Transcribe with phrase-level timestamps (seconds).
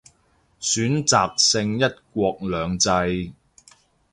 [0.59, 3.33] 選擇性一國兩制